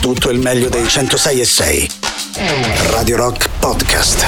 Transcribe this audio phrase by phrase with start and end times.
[0.00, 1.90] tutto il meglio dei 106 e 6.
[2.90, 4.24] Radio Rock Podcast.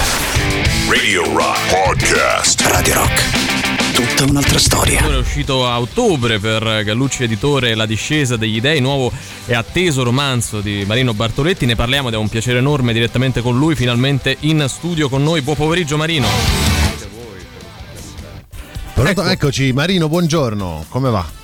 [0.88, 2.60] Radio Rock Podcast.
[2.66, 3.94] Radio Rock.
[3.94, 5.00] Tutta un'altra storia.
[5.00, 9.10] È uscito a ottobre per Gallucci Editore La discesa degli dei, nuovo
[9.46, 11.64] e atteso romanzo di Marino Bartoletti.
[11.64, 15.40] Ne parliamo ed è un piacere enorme direttamente con lui, finalmente in studio con noi.
[15.40, 16.28] Buon pomeriggio Marino.
[18.92, 19.24] Pronto?
[19.24, 20.84] Eccoci, Marino, buongiorno.
[20.90, 21.41] Come va?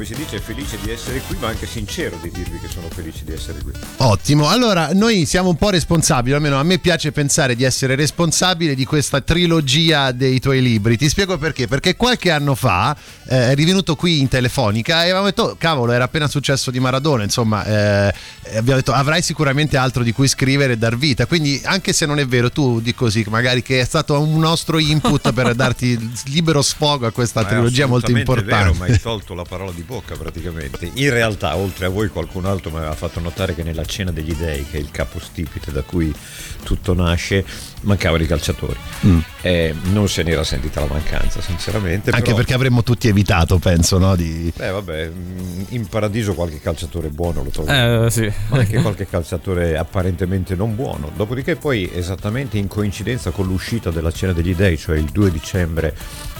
[0.00, 3.22] Come si dice, felice di essere qui, ma anche sincero di dirvi che sono felice
[3.22, 3.72] di essere qui.
[3.98, 8.74] Ottimo, allora noi siamo un po' responsabili, almeno a me piace pensare di essere responsabile
[8.74, 10.96] di questa trilogia dei tuoi libri.
[10.96, 12.96] Ti spiego perché, perché qualche anno fa
[13.28, 16.80] eh, eri venuto qui in telefonica e avevamo detto, oh, cavolo, era appena successo di
[16.80, 18.14] Maradona, insomma, eh,
[18.54, 22.18] abbiamo detto avrai sicuramente altro di cui scrivere e dar vita, quindi anche se non
[22.18, 26.62] è vero, tu di così, magari che è stato un nostro input per darti libero
[26.62, 28.54] sfogo a questa ma trilogia molto importante.
[28.54, 30.88] È vero, ma hai tolto la parola di bocca praticamente.
[30.94, 34.32] In realtà, oltre a voi, qualcun altro mi aveva fatto notare che nella cena degli
[34.34, 36.14] dei, che è il capostipite da cui
[36.62, 37.44] tutto nasce,
[37.80, 38.76] mancavano i calciatori.
[39.04, 39.18] Mm.
[39.40, 42.10] E non se n'era sentita la mancanza, sinceramente.
[42.10, 42.36] Anche però...
[42.36, 44.14] perché avremmo tutti evitato, penso, no?
[44.14, 44.52] Di...
[44.54, 48.06] Beh, vabbè, mm, in paradiso qualche calciatore buono lo trovo.
[48.06, 48.32] Eh, sì.
[48.48, 51.10] Ma anche qualche calciatore apparentemente non buono.
[51.16, 55.96] Dopodiché, poi, esattamente in coincidenza con l'uscita della cena degli dei, cioè il 2 dicembre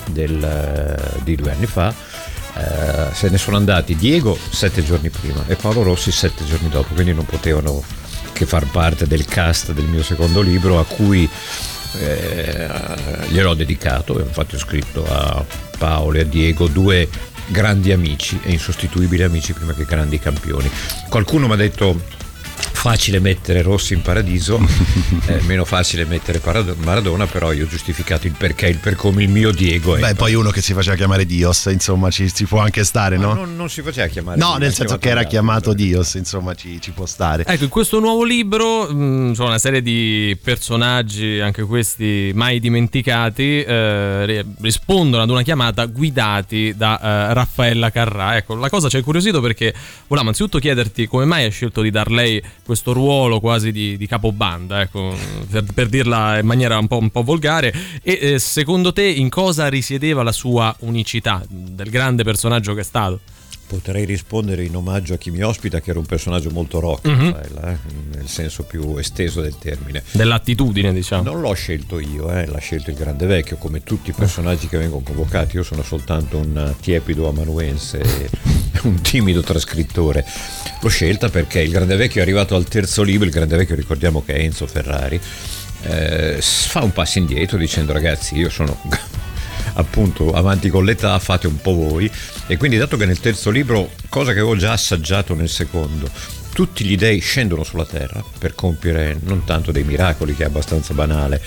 [0.07, 1.93] del, eh, di due anni fa,
[2.55, 6.95] eh, se ne sono andati Diego sette giorni prima e Paolo Rossi sette giorni dopo,
[6.95, 7.83] quindi non potevano
[8.33, 11.29] che far parte del cast del mio secondo libro a cui
[11.99, 12.69] eh,
[13.29, 15.45] gliel'ho dedicato, infatti ho scritto a
[15.79, 17.09] Paolo e a Diego due
[17.47, 20.71] grandi amici e insostituibili amici prima che grandi campioni.
[21.09, 22.01] Qualcuno mi ha detto
[22.81, 24.59] facile mettere Rossi in paradiso,
[25.27, 26.41] è meno facile mettere
[26.83, 29.99] Maradona, però io ho giustificato il perché, il per come il mio Diego.
[29.99, 33.35] Beh, poi uno che si faceva chiamare Dios, insomma, ci, ci può anche stare, no?
[33.35, 36.93] Non, non, si faceva chiamare No, nel senso che era chiamato Dios, insomma, ci, ci,
[36.93, 37.45] può stare.
[37.45, 43.63] Ecco, in questo nuovo libro, mh, mm, una serie di personaggi, anche questi mai dimenticati,
[43.63, 48.39] eh, rispondono ad una chiamata guidati da eh, Raffaella Carrà.
[48.39, 49.75] Ecco, la cosa ci ha incuriosito perché
[50.07, 54.07] volevamo anzitutto chiederti come mai hai scelto di dar lei questo ruolo quasi di, di
[54.07, 55.13] capobanda, ecco,
[55.51, 57.75] per, per, dirla in maniera un po', un po volgare.
[58.01, 62.85] E eh, secondo te in cosa risiedeva la sua unicità del grande personaggio che è
[62.85, 63.19] stato?
[63.67, 67.27] Potrei rispondere in omaggio a chi mi ospita, che era un personaggio molto rock, mm-hmm.
[67.27, 67.79] eh,
[68.15, 70.05] nel senso più esteso del termine.
[70.13, 71.25] Dell'attitudine, diciamo.
[71.25, 74.79] Non l'ho scelto io, eh, l'ha scelto il grande vecchio, come tutti i personaggi che
[74.79, 75.57] vengono convocati.
[75.57, 80.25] Io sono soltanto un tiepido amanuense un timido trascrittore.
[80.81, 84.23] L'ho scelta perché il grande vecchio è arrivato al terzo libro, il grande vecchio ricordiamo
[84.25, 85.21] che è Enzo Ferrari.
[85.83, 88.79] Eh, fa un passo indietro dicendo ragazzi io sono
[89.75, 92.11] appunto avanti con l'età, fate un po' voi.
[92.47, 96.09] E quindi dato che nel terzo libro, cosa che avevo già assaggiato nel secondo,
[96.53, 100.95] tutti gli dei scendono sulla terra per compiere non tanto dei miracoli, che è abbastanza
[100.95, 101.41] banale,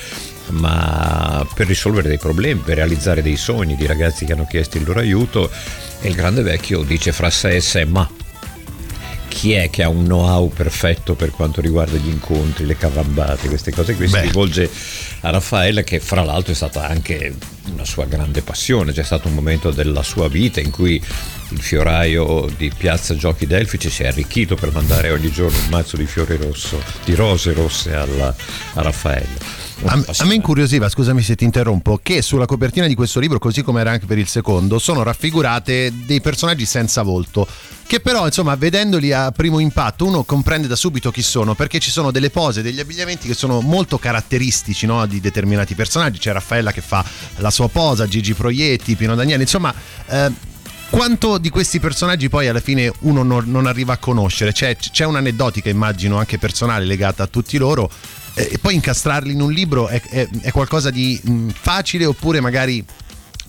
[0.49, 4.85] ma per risolvere dei problemi, per realizzare dei sogni di ragazzi che hanno chiesto il
[4.85, 5.49] loro aiuto.
[6.01, 8.09] E il grande vecchio dice fra sé e sé, ma
[9.33, 13.71] chi è che ha un know-how perfetto per quanto riguarda gli incontri, le carambate, queste
[13.71, 14.07] cose qui?
[14.07, 14.69] Si rivolge
[15.21, 17.35] a Raffaella che fra l'altro è stata anche
[17.71, 21.03] una sua grande passione, c'è stato un momento della sua vita in cui
[21.49, 25.97] il fioraio di Piazza Giochi Delfici si è arricchito per mandare ogni giorno un mazzo
[25.97, 28.33] di fiori rosso, di rose rosse alla,
[28.75, 29.62] a Raffaella.
[29.85, 33.81] A, me incuriosiva, scusami se ti interrompo, che sulla copertina di questo libro, così come
[33.81, 37.47] era anche per il secondo, sono raffigurate dei personaggi senza volto.
[37.85, 41.91] Che però, insomma, vedendoli a primo impatto, uno comprende da subito chi sono, perché ci
[41.91, 46.17] sono delle pose, degli abbigliamenti che sono molto caratteristici no, di determinati personaggi.
[46.17, 47.03] C'è Raffaella che fa
[47.37, 49.73] la sua posa, Gigi Proietti, Pino Daniele, insomma.
[50.07, 50.31] Eh,
[50.89, 54.53] quanto di questi personaggi poi alla fine uno non, non arriva a conoscere?
[54.53, 57.91] C'è, c'è un'aneddotica, immagino, anche personale legata a tutti loro
[58.33, 62.83] e poi incastrarli in un libro è, è, è qualcosa di mm, facile oppure magari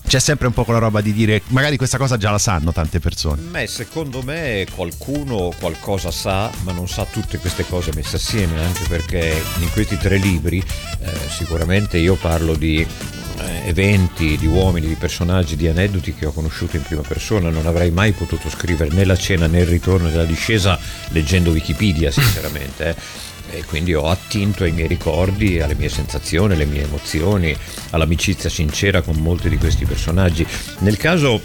[0.07, 3.01] c'è sempre un po' quella roba di dire magari questa cosa già la sanno tante
[3.01, 3.41] persone.
[3.41, 8.85] Beh, secondo me qualcuno qualcosa sa, ma non sa tutte queste cose messe assieme, anche
[8.87, 14.95] perché in questi tre libri eh, sicuramente io parlo di eh, eventi, di uomini, di
[14.95, 17.49] personaggi, di aneddoti che ho conosciuto in prima persona.
[17.49, 20.79] Non avrei mai potuto scrivere né la cena né il ritorno della discesa
[21.09, 22.91] leggendo Wikipedia, sinceramente.
[22.91, 27.57] Eh e quindi ho attinto ai miei ricordi, alle mie sensazioni, alle mie emozioni,
[27.91, 30.47] all'amicizia sincera con molti di questi personaggi.
[30.79, 31.41] Nel caso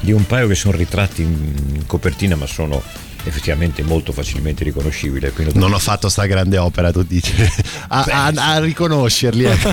[0.00, 2.82] di un paio che sono ritratti in copertina ma sono
[3.24, 5.32] effettivamente molto facilmente riconoscibili.
[5.54, 7.34] Non ho fatto sta grande opera, tu dici,
[7.88, 9.44] a, a, a riconoscerli.
[9.44, 9.72] Ecco.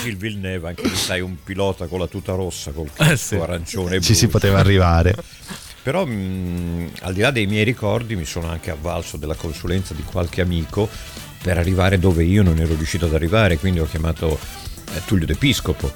[0.00, 3.34] Gilles Villeneuve, anche se sei un pilota con la tuta rossa, col casco eh sì.
[3.36, 4.00] arancione.
[4.00, 5.14] Ci si poteva arrivare.
[5.82, 10.02] Però mh, al di là dei miei ricordi mi sono anche avvalso della consulenza di
[10.02, 10.88] qualche amico
[11.42, 14.38] per arrivare dove io non ero riuscito ad arrivare, quindi ho chiamato
[14.94, 15.90] eh, Tullio D'Episcopo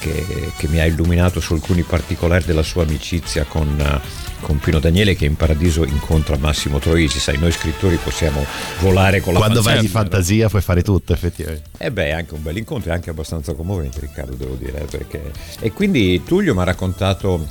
[0.00, 4.78] che, che, mi ha illuminato su alcuni particolari della sua amicizia con, uh, con, Pino
[4.78, 7.20] Daniele che in paradiso incontra Massimo Troisi.
[7.20, 8.44] Sai, noi scrittori possiamo
[8.80, 11.68] volare con la Quando vai di fantasia puoi fare tutto, effettivamente.
[11.76, 14.80] E eh beh, è anche un bel incontro, è anche abbastanza commovente, Riccardo, devo dire.
[14.80, 15.32] Eh, perché...
[15.60, 17.46] E quindi Tullio mi ha raccontato,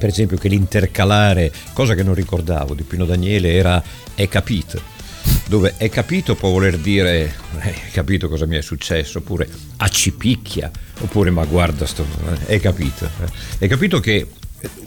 [0.00, 3.82] per esempio, che l'intercalare, cosa che non ricordavo di Pino Daniele, era
[4.14, 4.98] è capito
[5.46, 10.70] dove è capito può voler dire eh, hai capito cosa mi è successo oppure accipicchia
[11.00, 12.06] oppure ma guarda sto
[12.46, 13.28] è eh, capito eh.
[13.58, 14.28] è capito che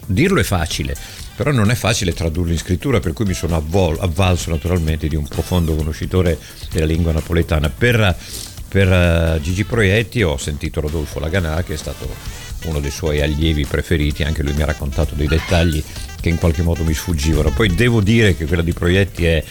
[0.06, 0.96] dirlo è facile
[1.36, 5.16] però non è facile tradurlo in scrittura per cui mi sono avvol- avvalso naturalmente di
[5.16, 6.38] un profondo conoscitore
[6.70, 8.16] della lingua napoletana per,
[8.68, 12.08] per uh, Gigi Proietti ho sentito Rodolfo Laganà che è stato
[12.64, 15.82] uno dei suoi allievi preferiti anche lui mi ha raccontato dei dettagli
[16.20, 19.44] che in qualche modo mi sfuggivano poi devo dire che quella di Proietti è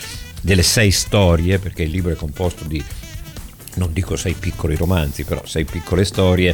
[0.43, 2.83] delle sei storie, perché il libro è composto di,
[3.75, 6.53] non dico sei piccoli romanzi, però sei piccole storie,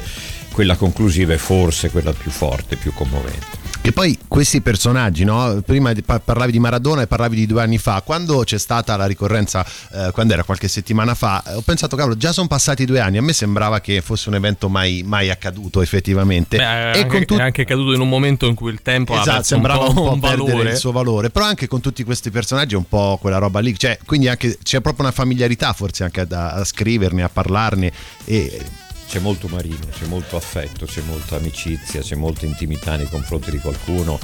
[0.51, 3.68] quella conclusiva è forse quella più forte, più commovente.
[3.89, 5.63] Che poi questi personaggi, no?
[5.65, 5.91] prima
[6.23, 10.11] parlavi di Maradona e parlavi di due anni fa, quando c'è stata la ricorrenza, eh,
[10.11, 13.33] quando era qualche settimana fa, ho pensato, cavolo, già sono passati due anni, a me
[13.33, 16.57] sembrava che fosse un evento mai, mai accaduto effettivamente.
[16.57, 19.41] Beh, è, anche, tut- è anche accaduto in un momento in cui il tempo esatto,
[19.41, 22.75] sembrava un po', un po perdere il suo valore, però anche con tutti questi personaggi
[22.75, 26.27] è un po' quella roba lì, cioè, quindi anche, c'è proprio una familiarità forse anche
[26.29, 27.91] a, a scriverne, a parlarne
[28.25, 28.61] e
[29.09, 33.57] c'è molto marino, c'è molto affetto, c'è molta amicizia, c'è molta intimità nei confronti di
[33.57, 34.19] qualcuno.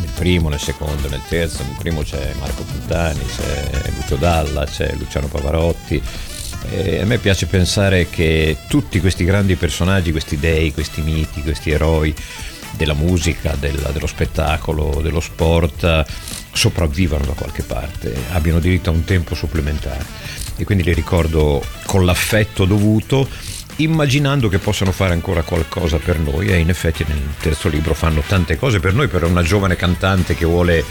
[0.00, 4.94] Nel primo, nel secondo, nel terzo, nel primo c'è Marco Puntani, c'è Lucio Dalla, c'è
[4.98, 6.02] Luciano Pavarotti.
[6.70, 11.70] E a me piace pensare che tutti questi grandi personaggi, questi dei, questi miti, questi
[11.70, 12.14] eroi
[12.72, 16.04] della musica, del, dello spettacolo, dello sport,
[16.52, 20.04] sopravvivano da qualche parte, abbiano diritto a un tempo supplementare.
[20.58, 23.26] E quindi li ricordo con l'affetto dovuto
[23.76, 28.22] immaginando che possano fare ancora qualcosa per noi e in effetti nel terzo libro fanno
[28.26, 30.84] tante cose per noi, per una giovane cantante che vuole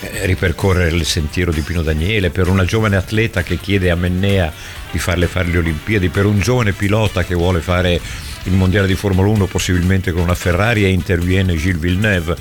[0.00, 4.52] eh, ripercorrere il sentiero di Pino Daniele, per una giovane atleta che chiede a Mennea
[4.90, 8.00] di farle fare le Olimpiadi, per un giovane pilota che vuole fare
[8.44, 12.36] il mondiale di Formula 1 possibilmente con una Ferrari e interviene Gilles Villeneuve.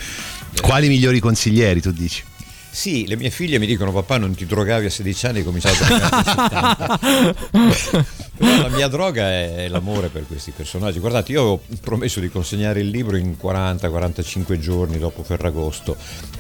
[0.62, 2.24] Quali migliori consiglieri tu dici?
[2.72, 5.76] Sì, le mie figlie mi dicono papà non ti drogavi a 16 anni e cominciavi
[5.76, 8.19] a drogare a 70.
[8.40, 11.00] Però la mia droga è l'amore per questi personaggi.
[11.00, 15.98] Guardate, io ho promesso di consegnare il libro in 40-45 giorni dopo Ferragosto,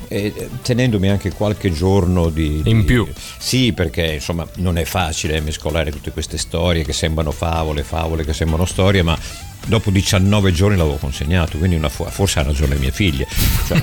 [0.07, 2.69] eh, tenendomi anche qualche giorno di, di...
[2.69, 3.05] In più.
[3.37, 8.31] Sì, perché insomma non è facile mescolare tutte queste storie che sembrano favole, favole che
[8.33, 9.17] sembrano storie, ma
[9.65, 13.27] dopo 19 giorni l'avevo consegnato, quindi una, forse hanno ragione le mie figlie,
[13.67, 13.81] cioè,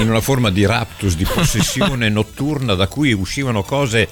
[0.00, 4.06] in una forma di raptus, di possessione notturna da cui uscivano cose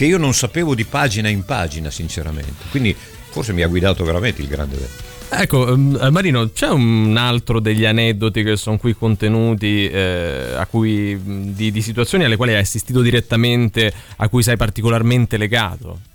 [0.00, 2.64] che io non sapevo di pagina in pagina, sinceramente.
[2.70, 5.08] Quindi forse mi ha guidato veramente il grande vecchio.
[5.28, 11.70] Ecco, ehm, Marino, c'è un altro degli aneddoti che sono qui contenuti, eh, cui, di,
[11.70, 16.08] di situazioni alle quali hai assistito direttamente, a cui sei particolarmente legato?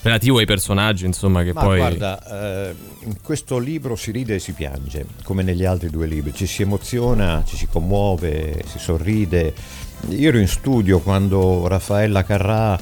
[0.00, 1.78] relativo ai personaggi, insomma, che Ma poi...
[1.78, 6.32] Guarda, eh, in questo libro si ride e si piange, come negli altri due libri,
[6.32, 9.54] ci si emoziona, ci si commuove, si sorride.
[10.08, 12.78] Io ero in studio quando Raffaella Carrà,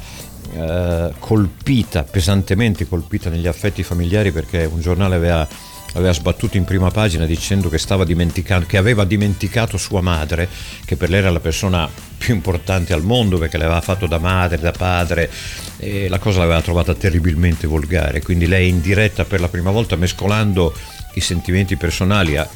[0.52, 5.48] eh, colpita, pesantemente colpita negli affetti familiari perché un giornale aveva
[5.96, 7.78] aveva sbattuto in prima pagina dicendo che,
[8.66, 10.48] che, aveva dimenticato sua madre,
[10.84, 14.58] che per lei era la persona più importante al mondo perché l'aveva fatto da madre,
[14.58, 15.30] da padre
[15.78, 18.22] e la cosa l'aveva trovata terribilmente volgare.
[18.22, 20.74] Quindi lei in diretta per la prima volta mescolando
[21.14, 22.46] i sentimenti personali a,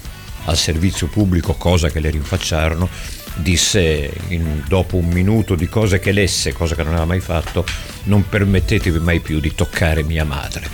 [0.44, 2.88] al servizio pubblico, cosa che le rinfacciarono,
[3.36, 7.64] disse in, dopo un minuto di cose che lesse, cosa che non aveva mai fatto,
[8.04, 10.68] non permettetevi mai più di toccare mia madre.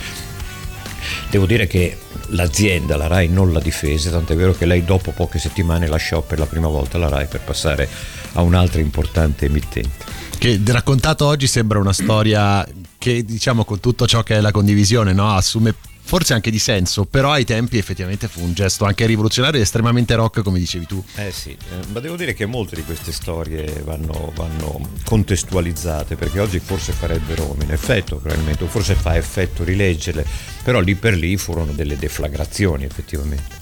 [1.29, 1.97] Devo dire che
[2.29, 6.39] l'azienda, la RAI, non la difese, tant'è vero che lei dopo poche settimane lasciò per
[6.39, 7.87] la prima volta la RAI per passare
[8.33, 10.05] a un'altra importante emittente.
[10.37, 12.65] Che raccontato oggi sembra una storia
[12.97, 15.33] che diciamo con tutto ciò che è la condivisione no?
[15.33, 15.73] assume
[16.07, 20.15] forse anche di senso, però ai tempi effettivamente fu un gesto anche rivoluzionario e estremamente
[20.15, 21.03] rock, come dicevi tu.
[21.15, 26.39] Eh sì, eh, ma devo dire che molte di queste storie vanno, vanno contestualizzate, perché
[26.39, 30.25] oggi forse farebbero meno effetto, probabilmente, o forse fa effetto rileggerle,
[30.63, 33.55] però lì per lì furono delle deflagrazioni effettivamente.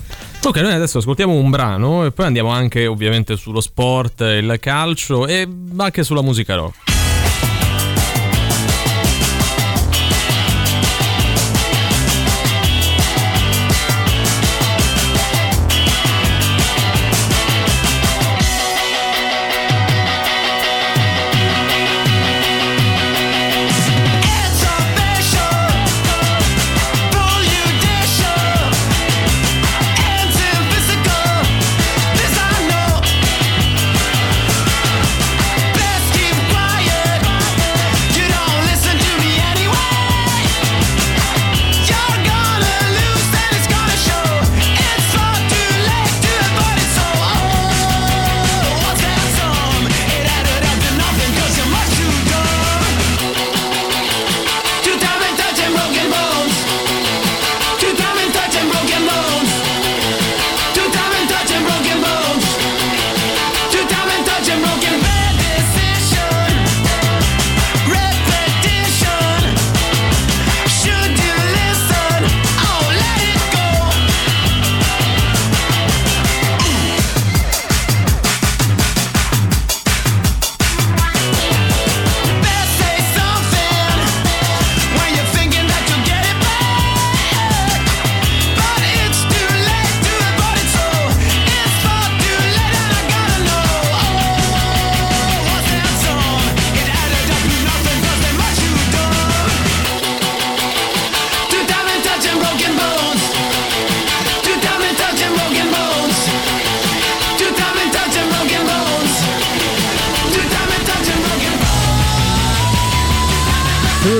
[0.43, 5.25] Ok, noi adesso ascoltiamo un brano e poi andiamo anche ovviamente sullo sport, il calcio
[5.25, 5.47] e
[5.77, 6.84] anche sulla musica rock.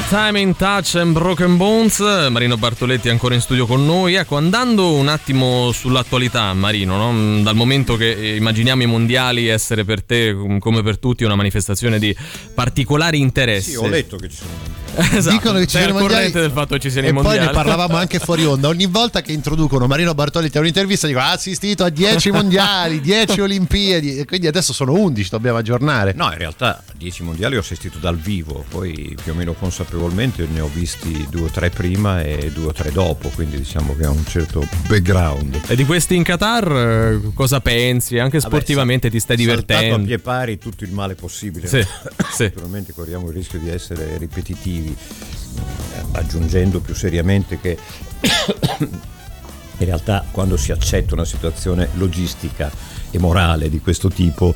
[0.07, 4.13] Time in Touch and Broken Bones, Marino Bartoletti è ancora in studio con noi.
[4.13, 7.41] Ecco, andando un attimo sull'attualità, Marino, no?
[7.41, 12.15] dal momento che immaginiamo i mondiali essere per te, come per tutti, una manifestazione di
[12.53, 13.71] particolare interesse.
[13.71, 14.75] Sì, ho letto che ci sono.
[14.95, 17.13] Esatto, Dicono che ci al i mondiali corrente del fatto che ci siano e i
[17.13, 17.47] poi mondiali.
[17.47, 18.67] ne parlavamo anche fuori onda.
[18.67, 23.41] Ogni volta che introducono Marino Bartoletti a un'intervista dicono ha assistito a 10 mondiali, 10
[23.41, 26.13] Olimpiadi e quindi adesso sono 11, dobbiamo aggiornare.
[26.15, 30.59] No, in realtà 10 mondiali ho assistito dal vivo, poi più o meno consapevolmente ne
[30.61, 34.11] ho visti due o tre prima e due o tre dopo, quindi diciamo che ho
[34.11, 35.61] un certo background.
[35.67, 38.17] E di questi in Qatar eh, cosa pensi?
[38.17, 40.07] Anche Vabbè, sportivamente ti stai Saltato a divertendo?
[40.07, 41.67] pie pari tutto il male possibile.
[41.67, 41.81] Sì,
[42.33, 42.43] sì.
[42.43, 47.77] Naturalmente corriamo il rischio di essere ripetitivi, eh, aggiungendo più seriamente che
[48.79, 52.71] in realtà quando si accetta una situazione logistica
[53.11, 54.53] e morale di questo tipo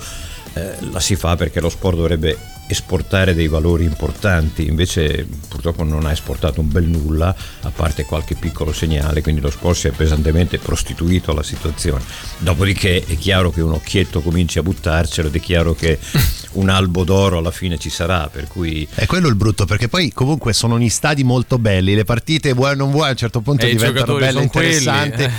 [0.53, 2.37] eh, la si fa perché lo sport dovrebbe
[2.69, 8.35] esportare dei valori importanti, invece purtroppo non ha esportato un bel nulla, a parte qualche
[8.35, 12.03] piccolo segnale, quindi lo sport si è pesantemente prostituito alla situazione.
[12.37, 15.97] Dopodiché è chiaro che un occhietto cominci a buttarcelo ed è chiaro che
[16.53, 20.11] un albo d'oro alla fine ci sarà, per cui È quello il brutto, perché poi
[20.11, 23.41] comunque sono gli stadi molto belli, le partite vuoi o non vuoi a un certo
[23.41, 25.31] punto E i diventano belle, interessanti eh.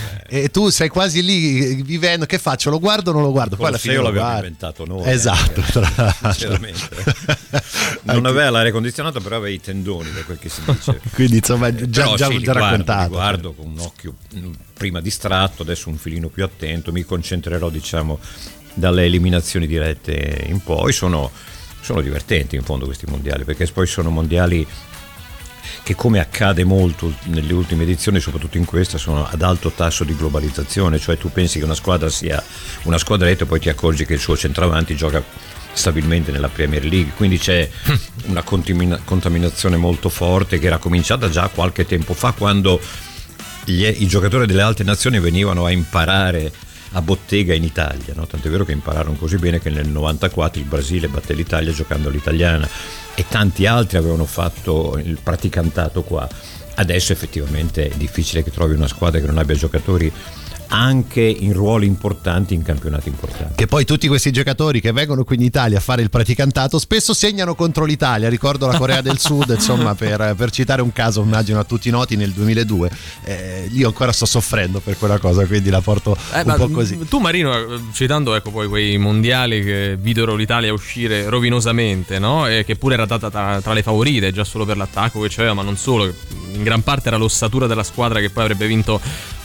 [0.43, 2.71] e tu sei quasi lì eh, vivendo, che faccio?
[2.71, 3.57] Lo guardo o non lo guardo?
[3.57, 4.47] Poi alla fine lo l'abbiamo guardo.
[4.47, 5.09] inventato noi.
[5.09, 6.33] Esatto, eh, tra l'altro.
[6.33, 6.89] sinceramente.
[8.03, 11.01] Non aveva l'aria condizionata, però aveva i tendoni, da quel che si dice.
[11.13, 13.03] Quindi insomma già, Però già, sì, già guardo, raccontato.
[13.03, 17.69] li guardo con un occhio mm, prima distratto, adesso un filino più attento, mi concentrerò
[17.69, 18.19] diciamo
[18.75, 21.31] dalle eliminazioni dirette in poi, sono,
[21.81, 24.67] sono divertenti in fondo questi mondiali, perché poi sono mondiali
[25.83, 30.17] che come accade molto nelle ultime edizioni, soprattutto in questa, sono ad alto tasso di
[30.17, 32.43] globalizzazione, cioè tu pensi che una squadra sia
[32.85, 35.23] una squadretta e poi ti accorgi che il suo centravanti gioca
[35.73, 37.69] stabilmente nella Premier League, quindi c'è
[38.27, 42.81] una contamina- contaminazione molto forte che era cominciata già qualche tempo fa quando
[43.65, 46.53] gli- i giocatori delle altre nazioni venivano a imparare
[46.93, 48.27] a bottega in Italia, no?
[48.27, 52.69] tant'è vero che impararono così bene che nel 94 il Brasile batté l'Italia giocando all'italiana
[53.15, 56.29] e tanti altri avevano fatto il praticantato qua.
[56.75, 60.11] Adesso effettivamente è difficile che trovi una squadra che non abbia giocatori
[60.71, 63.55] anche in ruoli importanti in campionati importanti.
[63.57, 67.13] Che poi tutti questi giocatori che vengono qui in Italia a fare il praticantato spesso
[67.13, 68.29] segnano contro l'Italia.
[68.29, 72.17] Ricordo la Corea del Sud, insomma, per, per citare un caso, immagino a tutti noti
[72.17, 72.91] nel 2002.
[73.25, 76.69] Eh, io ancora sto soffrendo per quella cosa, quindi la porto Eh, un ma po'
[76.69, 76.99] così.
[77.09, 82.47] Tu Marino, eh, citando ecco poi quei mondiali che videro l'Italia uscire rovinosamente, no?
[82.47, 85.55] E che pure era data tra, tra le favorite, già solo per l'attacco che c'aveva,
[85.55, 86.05] ma non solo,
[86.53, 89.01] in gran parte era l'ossatura della squadra che poi avrebbe vinto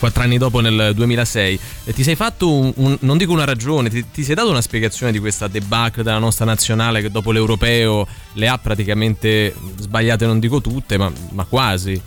[0.05, 1.59] quattro anni dopo nel 2006.
[1.85, 4.61] E ti sei fatto, un, un- non dico una ragione, ti, ti sei dato una
[4.61, 10.39] spiegazione di questa debacle della nostra nazionale che dopo l'europeo le ha praticamente sbagliate, non
[10.39, 11.99] dico tutte, ma, ma quasi.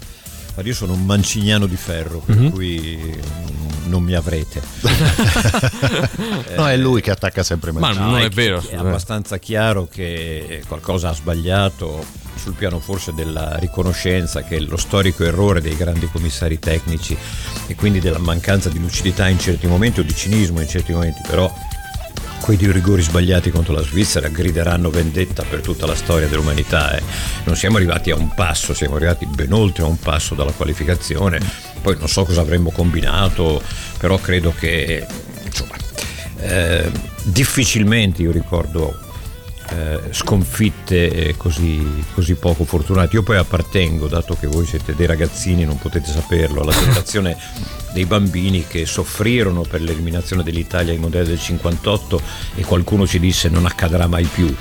[0.57, 2.51] Ma io sono un mancignano di ferro, per Mhm.
[2.51, 2.99] cui
[3.87, 4.61] non mi avrete.
[6.57, 8.05] No, è lui che attacca sempre Ma Mancini.
[8.11, 8.63] non è vero.
[8.69, 12.05] È abbastanza chiaro che qualcosa ha sbagliato
[12.39, 17.17] sul piano forse della riconoscenza che lo storico errore dei grandi commissari tecnici
[17.67, 21.21] e quindi della mancanza di lucidità in certi momenti o di cinismo in certi momenti,
[21.27, 21.53] però
[22.41, 26.97] quei due rigori sbagliati contro la Svizzera grideranno vendetta per tutta la storia dell'umanità.
[26.97, 27.03] eh.
[27.45, 31.41] Non siamo arrivati a un passo, siamo arrivati ben oltre a un passo dalla qualificazione.
[31.83, 33.61] Poi non so cosa avremmo combinato,
[33.99, 35.07] però credo che
[35.45, 35.75] insomma,
[36.41, 36.91] eh,
[37.25, 38.99] difficilmente io ricordo
[39.71, 43.15] eh, sconfitte eh, così, così poco fortunate.
[43.17, 47.37] Io poi appartengo, dato che voi siete dei ragazzini, non potete saperlo, alla generazione
[47.93, 52.21] dei bambini che soffrirono per l'eliminazione dell'Italia ai mondiali del 58
[52.55, 54.55] e qualcuno ci disse non accadrà mai più.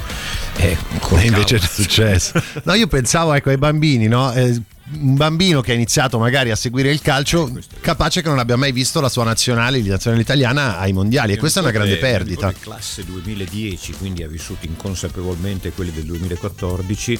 [0.57, 0.77] Eh,
[1.21, 2.41] E invece è successo.
[2.63, 4.31] No, io pensavo ecco, ai bambini, no?
[4.91, 7.51] Eh, un bambino che ha iniziato magari a seguire il calcio,
[7.81, 11.37] capace che non abbia mai visto la sua nazionale, la nazionale italiana ai mondiali, e
[11.37, 12.47] questa è una grande perdita.
[12.47, 17.19] nipote classe 2010, quindi ha vissuto inconsapevolmente quelli del 2014,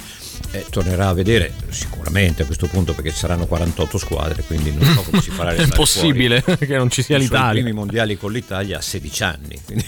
[0.52, 4.84] eh, tornerà a vedere sicuramente a questo punto perché ci saranno 48 squadre, quindi non
[4.94, 7.24] so come si farà a È impossibile che non ci sia fuori.
[7.24, 7.62] I l'Italia.
[7.62, 9.60] primi mondiali con l'Italia a 16 anni.
[9.64, 9.84] quindi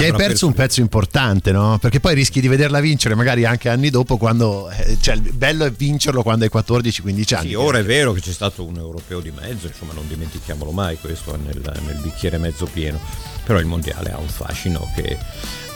[0.00, 1.78] Che hai perso un pezzo importante, no?
[1.80, 4.68] Perché poi rischi di vederla vincere magari anche anni dopo, quando.
[4.70, 7.48] eh, cioè, il bello è vincerlo quando hai 14-15 anni.
[7.48, 10.98] Sì, ora è vero che c'è stato un europeo di mezzo, insomma non dimentichiamolo mai,
[11.00, 12.98] questo è nel, nel bicchiere mezzo pieno,
[13.44, 15.16] però il mondiale ha un fascino che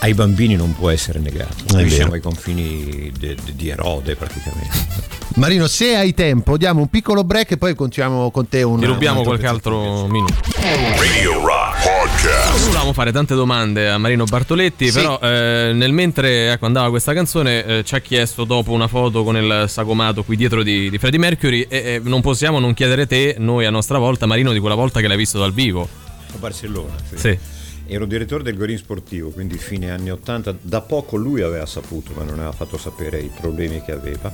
[0.00, 1.54] ai bambini non può essere negato.
[1.70, 5.12] Noi siamo ai confini de- de- di Erode praticamente.
[5.36, 8.84] Marino, se hai tempo, diamo un piccolo break e poi continuiamo con te un Ti
[8.84, 9.68] rubiamo un qualche pezzetto.
[9.70, 10.34] altro minuto.
[10.60, 12.64] Radio Rock Podcast.
[12.66, 14.92] Volevamo fare tante domande a Marino Marino Bartoletti, Sì.
[15.00, 19.24] però eh, nel mentre ecco, andava questa canzone eh, ci ha chiesto dopo una foto
[19.24, 23.06] con il sagomato qui dietro di, di Freddie Mercury e e non possiamo non chiedere
[23.06, 25.86] te, noi a nostra volta, Marino, di quella volta che l'hai visto dal vivo.
[26.32, 27.18] A Barcellona, sì.
[27.18, 27.38] Sì.
[27.86, 30.54] Ero direttore del Gorin Sportivo, quindi fine anni 80.
[30.62, 34.32] Da poco lui aveva saputo, ma non aveva fatto sapere i problemi che aveva.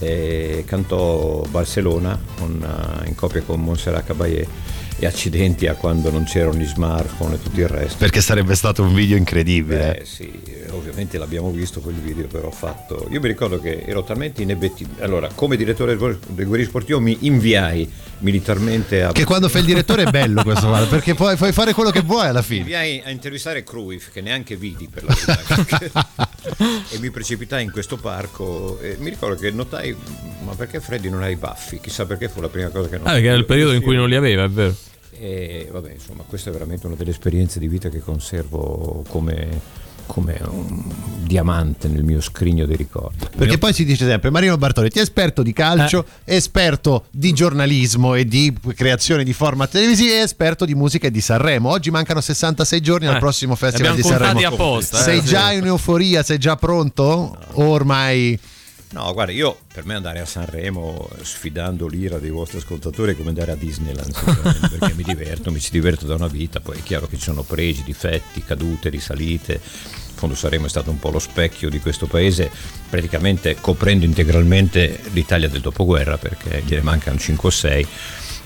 [0.00, 4.46] E cantò Barcellona con, eh, in coppia con Montserrat Caballé
[4.98, 7.96] e accidenti a quando non c'erano gli smartphone e tutto il resto.
[7.98, 10.00] Perché sarebbe stato un video incredibile.
[10.00, 10.32] Eh sì,
[10.70, 13.06] ovviamente l'abbiamo visto quel video, però fatto.
[13.10, 15.02] Io mi ricordo che ero talmente inebetibile.
[15.02, 19.12] Allora, come direttore del Guerriero Sportivo mi inviai militarmente a.
[19.12, 22.00] Che quando fai il direttore è bello questo, guarda, perché poi puoi fare quello che
[22.00, 22.60] vuoi alla Mi fine.
[22.60, 25.98] inviai a intervistare Cruyff, che neanche vidi per la verità.
[26.90, 28.78] e mi precipitai in questo parco.
[28.80, 29.94] E mi ricordo che notai,
[30.44, 31.80] ma perché Freddy non ha i baffi?
[31.80, 33.10] Chissà perché fu la prima cosa che notai.
[33.10, 34.74] Ah, perché era il periodo in cui non li aveva, è vero.
[35.18, 39.60] E vabbè, insomma, questa è veramente una delle esperienze di vita che conservo come,
[40.06, 40.82] come un
[41.22, 43.24] diamante nel mio scrigno dei ricordi.
[43.36, 48.24] Perché poi si dice sempre Marino Bartoletti è esperto di calcio, esperto di giornalismo e
[48.26, 51.70] di creazione di format televisivi e esperto di musica e di Sanremo.
[51.70, 54.54] Oggi mancano 66 giorni al Eh, prossimo Festival li di abbiamo Sanremo.
[54.54, 56.22] apposta, eh, sei già in euforia?
[56.22, 57.36] Sei già pronto?
[57.52, 58.38] O ormai
[58.94, 63.30] No, guarda, io per me andare a Sanremo sfidando l'ira dei vostri ascoltatori è come
[63.30, 64.14] andare a Disneyland,
[64.78, 67.42] perché mi diverto, mi ci diverto da una vita, poi è chiaro che ci sono
[67.42, 69.54] pregi, difetti, cadute, risalite.
[69.54, 72.48] In fondo Sanremo è stato un po' lo specchio di questo paese,
[72.88, 77.86] praticamente coprendo integralmente l'Italia del dopoguerra, perché gliene mancano 5 o 6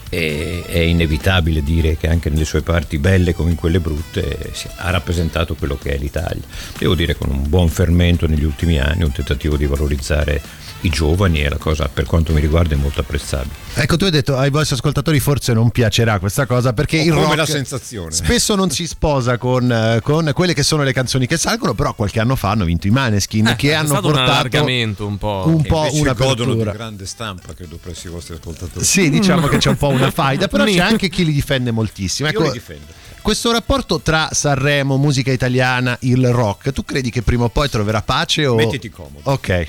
[0.09, 4.91] e è inevitabile dire che anche nelle sue parti belle come in quelle brutte ha
[4.91, 6.43] rappresentato quello che è l'Italia.
[6.79, 10.41] Devo dire con un buon fermento negli ultimi anni, un tentativo di valorizzare
[10.83, 13.55] i giovani è la cosa per quanto mi riguarda è molto apprezzabile.
[13.75, 17.13] Ecco, tu hai detto ai vostri ascoltatori forse non piacerà questa cosa perché Ho il
[17.13, 18.13] rock la sensazione.
[18.13, 21.95] spesso non si sposa con, eh, con quelle che sono le canzoni che salgono, però
[21.95, 25.19] qualche anno fa hanno vinto i Maneskin che Eh, è hanno un portato allargamento un
[25.19, 25.45] po'.
[25.47, 28.85] un po' una godono di grande stampa, credo, presso i vostri ascoltatori.
[28.85, 32.29] Sì, diciamo che c'è un po' una faida, però c'è anche chi li difende moltissimo.
[32.29, 32.87] Io Ecco, li difendo.
[33.21, 38.01] questo rapporto tra Sanremo, musica italiana, il rock, tu credi che prima o poi troverà
[38.03, 38.47] pace?
[38.47, 38.55] O...
[38.55, 39.21] Mettiti comodo.
[39.25, 39.67] Ok.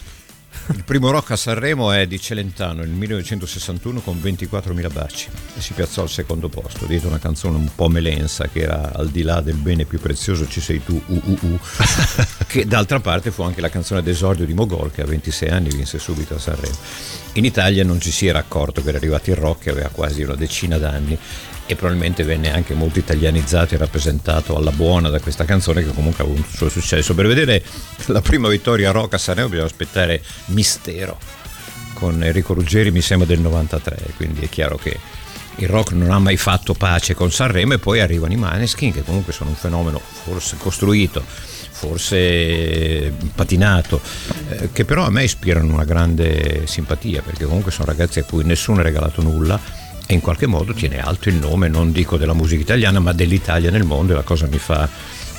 [0.72, 5.28] Il primo rock a Sanremo è di Celentano nel 1961 con 24.000 baci.
[5.58, 9.10] E si piazzò al secondo posto dietro una canzone un po' melensa che era Al
[9.10, 11.60] di là del bene più prezioso ci sei tu, uh, uh, uh,
[12.46, 15.98] che d'altra parte fu anche la canzone d'esordio di Mogol che a 26 anni vinse
[15.98, 16.78] subito a Sanremo.
[17.34, 20.22] In Italia non ci si era accorto che era arrivato il rock che aveva quasi
[20.22, 21.18] una decina d'anni
[21.70, 26.24] e probabilmente venne anche molto italianizzato e rappresentato alla buona da questa canzone che comunque
[26.24, 27.14] ha avuto il suo successo.
[27.14, 27.64] Per vedere
[28.08, 31.20] la prima vittoria rock a Sanremo bisogna aspettare Mistero
[31.94, 34.98] con Enrico Ruggeri mi sembra del 93, quindi è chiaro che
[35.58, 39.04] il rock non ha mai fatto pace con Sanremo e poi arrivano i Maneskin che
[39.04, 44.02] comunque sono un fenomeno forse costruito, forse patinato,
[44.50, 48.44] eh, che però a me ispirano una grande simpatia perché comunque sono ragazzi a cui
[48.44, 49.79] nessuno ha regalato nulla
[50.12, 53.70] e in qualche modo tiene alto il nome, non dico della musica italiana, ma dell'Italia
[53.70, 54.90] nel mondo e la cosa mi fa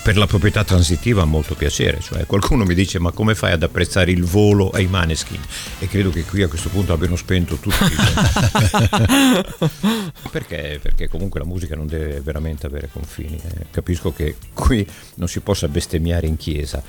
[0.01, 4.13] per la proprietà transitiva molto piacere, cioè qualcuno mi dice ma come fai ad apprezzare
[4.13, 5.41] il volo ai Maneskin?
[5.81, 7.75] E credo che qui a questo punto abbiano spento tutti.
[10.31, 10.79] perché?
[10.81, 13.41] Perché comunque la musica non deve veramente avere confini.
[13.43, 13.67] eh.
[13.73, 16.81] Capisco che qui non si possa bestemmiare in chiesa,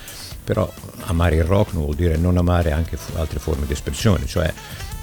[0.43, 0.71] però
[1.05, 4.53] amare il rock non vuol dire non amare anche altre forme di espressione, cioè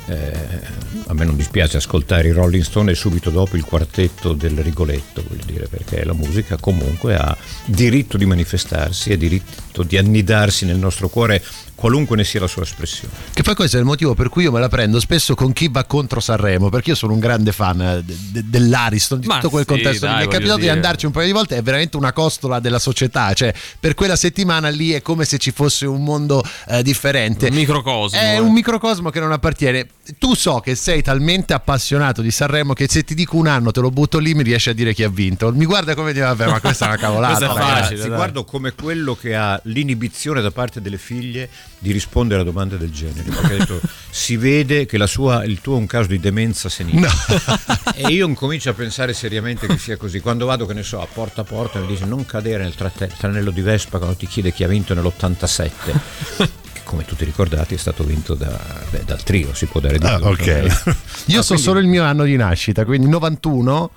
[0.09, 0.61] eh,
[1.07, 5.23] a me non dispiace ascoltare i Rolling Stone e subito dopo il quartetto del Rigoletto,
[5.29, 10.79] voglio dire, perché la musica comunque ha diritto di manifestarsi, ha diritto di annidarsi nel
[10.79, 11.43] nostro cuore,
[11.75, 13.13] qualunque ne sia la sua espressione.
[13.33, 15.69] Che poi questo è il motivo per cui io me la prendo spesso con chi
[15.71, 19.51] va contro Sanremo, perché io sono un grande fan de- de- dell'Ariston, di Ma tutto
[19.51, 20.07] quel sì, contesto.
[20.07, 20.73] dai, Mi è capitato di dire.
[20.73, 24.69] andarci un paio di volte, è veramente una costola della società, cioè per quella settimana
[24.69, 27.49] lì è come se ci fosse un mondo eh, differente.
[27.49, 28.19] Un microcosmo.
[28.19, 28.39] È eh.
[28.39, 29.87] un microcosmo che non appartiene.
[30.19, 33.81] Tu so che sei talmente appassionato di Sanremo che se ti dico un anno te
[33.81, 35.53] lo butto lì mi riesci a dire chi ha vinto.
[35.53, 37.45] Mi guarda come dire, vabbè, ma questa è una cavolata.
[37.45, 38.03] È ragazzi." facile.
[38.03, 42.79] Ti guardo come quello che ha l'inibizione da parte delle figlie di rispondere a domande
[42.79, 43.23] del genere.
[43.23, 46.69] Perché ha detto, si vede che la sua, il tuo è un caso di demenza
[46.69, 47.09] senile.
[47.99, 50.21] E io incomincio a pensare seriamente che sia così.
[50.21, 53.51] Quando vado, che ne so, a porta a porta mi dice non cadere nel tranello
[53.51, 56.68] di Vespa quando ti chiede chi ha vinto nell'87.
[56.89, 58.59] Come tutti ricordati è stato vinto da-
[58.91, 60.27] beh, dal trio, si può dare di Ah, più.
[60.29, 60.47] ok.
[61.27, 63.91] Io Ah, so quindi- solo il mio anno di nascita, quindi 91,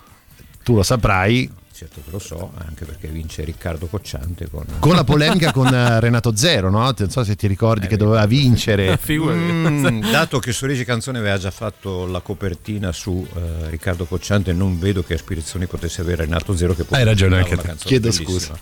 [0.62, 4.66] tu lo saprai, Certo che lo so, anche perché vince Riccardo Cocciante con...
[4.78, 6.94] con la polemica con eh, Renato Zero, no?
[6.96, 9.00] Non so se ti ricordi che doveva vincere.
[9.10, 14.78] Mm, dato che Sorigi Canzone aveva già fatto la copertina su eh, Riccardo Cocciante, non
[14.78, 17.74] vedo che aspirazioni potesse avere Renato Zero che poi Hai ragione anche te.
[17.80, 18.60] Chiedo bellissima.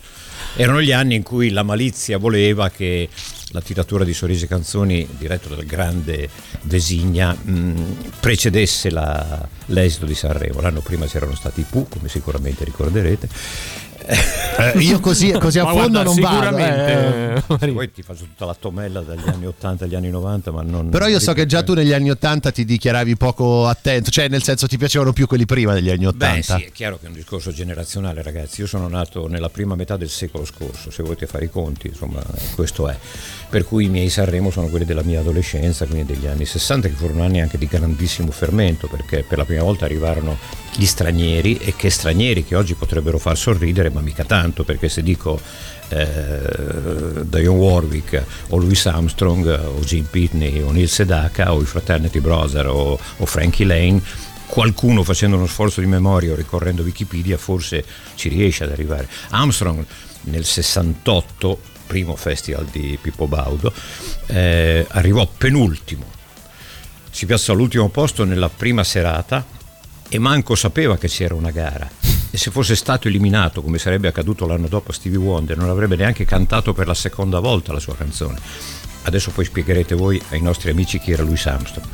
[0.56, 3.10] Erano gli anni in cui la malizia voleva che
[3.52, 6.30] la tiratura di Sorrisi e Canzoni, diretto dal grande
[6.62, 10.62] Designa, mh, precedesse la, l'esito di Sanremo.
[10.62, 13.30] L'anno prima c'erano stati i Pooh, come sicuramente ricorderete,
[14.06, 17.66] eh, io così, così a Ma fondo guarda, non sicuramente, vado.
[17.66, 17.72] eh.
[17.72, 20.90] poi ti faccio tutta la tomella dagli anni 80 agli anni 90, ma non...
[20.90, 24.44] Però io so che già tu negli anni 80 ti dichiaravi poco attento, cioè nel
[24.44, 26.34] senso ti piacevano più quelli prima degli anni 80.
[26.36, 29.76] Beh sì, è chiaro che è un discorso generazionale ragazzi, io sono nato nella prima
[29.76, 32.22] metà del secolo scorso, se volete fare i conti, insomma
[32.56, 32.98] questo è.
[33.50, 36.94] Per cui i miei Sanremo sono quelli della mia adolescenza, quindi degli anni 60, che
[36.94, 40.38] furono anni anche di grandissimo fermento, perché per la prima volta arrivarono
[40.76, 45.04] gli stranieri e che stranieri che oggi potrebbero far sorridere, ma mica tanto, perché se
[45.04, 45.39] dico
[45.89, 52.19] eh, Dionne Warwick o Louis Armstrong o Jim Pitney o Neil Sedaka o i Fraternity
[52.19, 54.02] Brother o, o Frankie Lane
[54.45, 59.08] qualcuno facendo uno sforzo di memoria o ricorrendo a Wikipedia forse ci riesce ad arrivare.
[59.30, 59.86] Armstrong
[60.21, 63.71] nel 68, primo festival di Pippo Baudo,
[64.28, 66.06] eh, arrivò penultimo,
[67.12, 69.45] si piazzò all'ultimo posto nella prima serata
[70.10, 71.99] e manco sapeva che c'era una gara.
[72.32, 75.96] E se fosse stato eliminato, come sarebbe accaduto l'anno dopo a Stevie Wonder, non avrebbe
[75.96, 78.38] neanche cantato per la seconda volta la sua canzone.
[79.04, 81.88] Adesso poi spiegherete voi ai nostri amici chi era Louis Armstrong.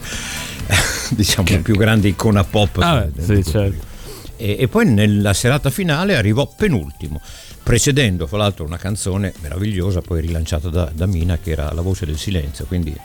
[1.11, 2.77] diciamo la più grande icona pop.
[2.79, 3.85] Ah, sì, certo.
[4.37, 7.21] e, e poi nella serata finale arrivò penultimo,
[7.63, 12.05] precedendo fra l'altro una canzone meravigliosa poi rilanciata da, da Mina che era La voce
[12.05, 12.95] del silenzio, quindi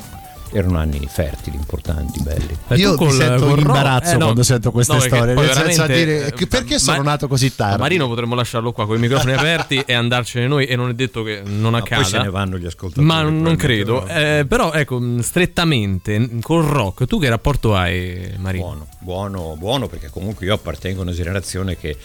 [0.52, 2.56] erano anni fertili, importanti, belli.
[2.68, 4.24] E Io tu col- mi sento rock- imbarazzo eh, no.
[4.24, 6.96] quando sento queste No, perché storie, poi nel senso a veramente, dire, eh, perché sono
[6.98, 7.78] Ma- nato così tardi?
[7.80, 11.22] Marino potremmo lasciarlo qua con i microfoni aperti e andarcene noi e non è detto
[11.22, 12.02] che non Ma accada.
[12.02, 13.06] poi se ne vanno gli ascoltatori.
[13.06, 14.06] Ma non credo.
[14.06, 18.64] Eh, però ecco, mh, strettamente col rock, tu che rapporto hai, Marino?
[18.64, 21.96] Buono, buono, buono perché comunque io appartengo a una generazione che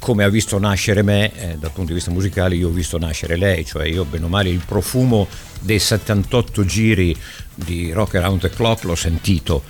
[0.00, 3.36] come ha visto nascere me, eh, dal punto di vista musicale, io ho visto nascere
[3.36, 5.28] lei, cioè io bene o male il profumo
[5.60, 7.14] dei 78 giri
[7.54, 9.62] di Rock Around the Clock l'ho sentito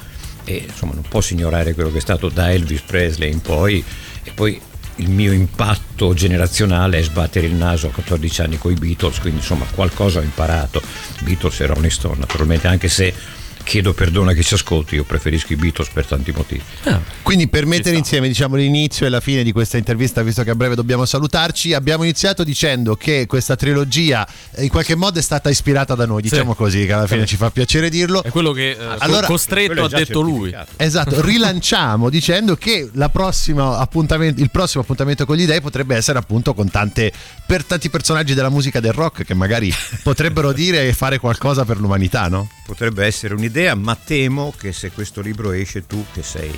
[0.45, 3.85] e insomma non posso ignorare quello che è stato da Elvis Presley in poi
[4.23, 4.61] e poi
[4.97, 9.41] il mio impatto generazionale è sbattere il naso a 14 anni con i Beatles, quindi
[9.41, 10.81] insomma qualcosa ho imparato.
[11.21, 13.13] Beatles e Rolling Stone naturalmente, anche se
[13.71, 16.61] chiedo perdono a chi ci ascolti, io preferisco i Beatles per tanti motivi.
[17.23, 17.99] Quindi per mettere sta.
[17.99, 21.73] insieme diciamo, l'inizio e la fine di questa intervista, visto che a breve dobbiamo salutarci,
[21.73, 26.21] abbiamo iniziato dicendo che questa trilogia eh, in qualche modo è stata ispirata da noi,
[26.21, 28.25] diciamo così, che alla fine ci fa piacere dirlo.
[28.25, 30.53] È quello che eh, Allora- costretto ha detto lui.
[30.77, 36.19] Esatto, rilanciamo dicendo che la prossima appuntamento, il prossimo appuntamento con gli dei potrebbe essere
[36.19, 37.13] appunto con tante,
[37.47, 41.79] per tanti personaggi della musica del rock che magari potrebbero dire e fare qualcosa per
[41.79, 42.49] l'umanità, no?
[42.67, 46.51] Potrebbe essere un'idea, ma temo che se questo libro esce tu, che sei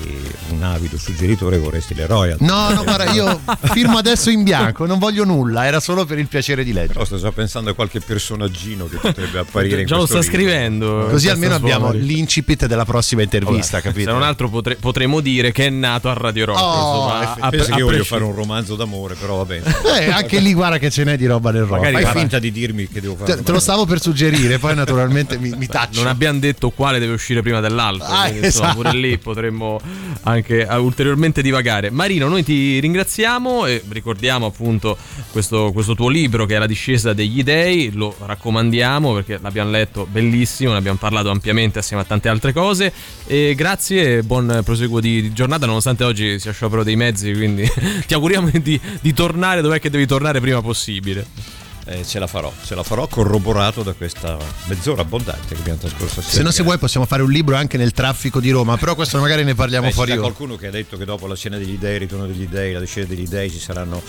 [0.50, 2.44] un avido suggeritore, vorresti le royalty.
[2.44, 3.40] No, no, guarda, io
[3.72, 6.92] firmo adesso in bianco, non voglio nulla, era solo per il piacere di leggere.
[6.94, 10.30] Però sto già pensando a qualche personaggino che potrebbe apparire in Già lo questo sta
[10.36, 10.46] libro.
[10.50, 11.06] scrivendo.
[11.10, 12.04] Così almeno abbiamo sfumatura.
[12.12, 14.08] l'incipit della prossima intervista, capito?
[14.10, 16.60] Se non altro potre- potremmo dire che è nato a Radio Rock.
[16.60, 19.44] Oh, insomma, a- a- Penso a che io voglio fare un romanzo d'amore, però va
[19.44, 19.74] bene.
[20.00, 21.72] Eh, anche lì guarda che ce n'è di roba nel rock.
[21.72, 23.36] Magari Fai guarda- finta di dirmi che devo fare.
[23.36, 26.00] Te, te lo stavo per suggerire, poi naturalmente mi, mi taccio.
[26.00, 28.08] Non abbiamo detto quale deve uscire prima dell'altro.
[28.08, 28.82] Ah, quindi, insomma, esatto.
[28.82, 29.80] pure lì potremmo
[30.22, 31.90] anche eh, ulteriormente divagare.
[31.90, 34.98] Marino, noi ti ringraziamo e ricordiamo appunto
[35.30, 37.92] questo, questo tuo libro che è La discesa degli dei.
[37.92, 42.92] Lo raccomandiamo perché l'abbiamo letto bellissimo, ne abbiamo parlato ampiamente assieme a tante altre cose.
[43.28, 47.32] E grazie e buon proseguo di, di giornata, nonostante oggi sia sciopero dei mezzi.
[47.32, 47.64] Quindi
[48.08, 51.61] ti auguriamo di, di tornare dov'è che devi tornare prima possibile.
[51.84, 56.20] Eh, ce la farò, ce la farò corroborato da questa mezz'ora abbondante che abbiamo trascorso
[56.20, 56.36] assieme.
[56.36, 58.76] Se no, se vuoi, possiamo fare un libro anche nel traffico di Roma.
[58.76, 60.20] Però questo magari ne parliamo Beh, fuori ora.
[60.20, 62.78] qualcuno che ha detto che dopo la cena degli dei, il ritorno degli dei, la
[62.78, 64.00] discesa degli dei ci saranno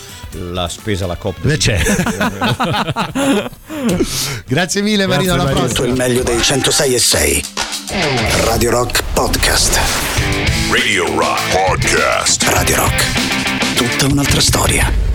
[0.52, 1.40] la spesa alla coppa.
[1.48, 1.82] Beh, c'è.
[4.46, 5.34] Grazie mille, Marino.
[5.34, 5.68] Alla prossima.
[5.68, 7.44] Tutto il meglio dei 106 e 6.
[8.46, 9.80] Radio Rock Podcast.
[10.72, 12.44] Radio Rock Podcast.
[12.44, 13.76] Radio Rock.
[13.76, 15.13] Tutta un'altra storia.